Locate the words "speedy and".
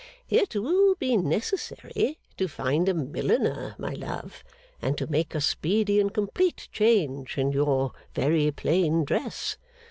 5.39-6.11